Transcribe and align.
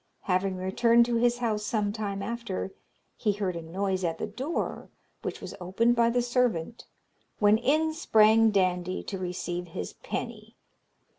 Having 0.21 0.55
returned 0.55 1.05
to 1.05 1.17
his 1.17 1.37
house 1.37 1.61
some 1.63 1.93
time 1.93 2.23
after, 2.23 2.71
he 3.17 3.33
heard 3.33 3.55
a 3.55 3.61
noise 3.61 4.03
at 4.03 4.17
the 4.17 4.25
door, 4.25 4.89
which 5.21 5.39
was 5.41 5.53
opened 5.61 5.95
by 5.95 6.09
the 6.09 6.23
servant, 6.23 6.85
when 7.37 7.59
in 7.59 7.93
sprang 7.93 8.49
Dandie 8.49 9.03
to 9.03 9.19
receive 9.19 9.67
his 9.67 9.93
penny. 9.93 10.55